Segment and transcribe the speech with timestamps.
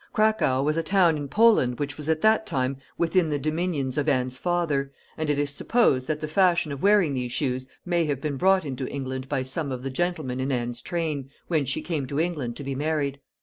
[0.13, 4.09] Cracow was a town in Poland which was at that time within the dominions of
[4.09, 8.19] Anne's father, and it is supposed that the fashion of wearing these shoes may have
[8.19, 12.07] been brought into England by some of the gentlemen in Anne's train, when she came
[12.07, 13.19] to England to be married.